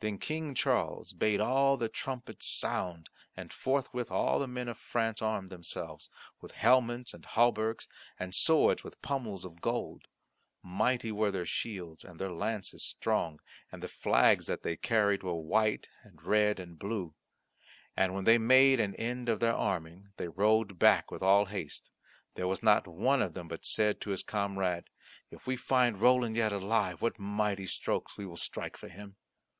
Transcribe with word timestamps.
Then 0.00 0.18
King 0.18 0.54
Charles 0.54 1.14
bade 1.14 1.40
all 1.40 1.78
the 1.78 1.88
trumpets 1.88 2.46
sound, 2.46 3.08
and 3.34 3.50
forthwith 3.50 4.10
all 4.10 4.38
the 4.38 4.46
men 4.46 4.68
of 4.68 4.76
France 4.76 5.22
armed 5.22 5.48
themselves, 5.48 6.10
with 6.38 6.52
helmets, 6.52 7.14
and 7.14 7.24
hauberks, 7.24 7.88
and 8.20 8.34
swords 8.34 8.84
with 8.84 9.00
pummels 9.00 9.46
of 9.46 9.62
gold. 9.62 10.04
Mighty 10.62 11.10
were 11.10 11.30
their 11.30 11.46
shields, 11.46 12.04
and 12.04 12.20
their 12.20 12.30
lances 12.30 12.84
strong, 12.84 13.40
and 13.72 13.82
the 13.82 13.88
flags 13.88 14.44
that 14.48 14.62
they 14.62 14.76
carried 14.76 15.22
were 15.22 15.34
white 15.40 15.88
and 16.02 16.22
red 16.22 16.60
and 16.60 16.78
blue. 16.78 17.14
And 17.96 18.12
when 18.12 18.24
they 18.24 18.36
made 18.36 18.78
an 18.80 18.94
end 18.96 19.30
of 19.30 19.40
their 19.40 19.54
arming 19.54 20.12
they 20.18 20.28
rode 20.28 20.78
back 20.78 21.10
with 21.10 21.22
all 21.22 21.46
haste. 21.46 21.88
There 22.34 22.46
was 22.46 22.62
not 22.62 22.86
one 22.86 23.22
of 23.22 23.32
them 23.32 23.48
but 23.48 23.64
said 23.64 24.02
to 24.02 24.10
his 24.10 24.22
comrade, 24.22 24.90
"If 25.30 25.46
we 25.46 25.56
find 25.56 26.02
Roland 26.02 26.36
yet 26.36 26.52
alive, 26.52 27.00
what 27.00 27.18
mighty 27.18 27.64
strokes 27.64 28.18
will 28.18 28.28
we 28.28 28.36
strike 28.36 28.76
for 28.76 28.88
him!" 28.88 29.16